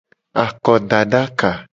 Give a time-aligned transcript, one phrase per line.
[0.43, 1.49] Akodadaka.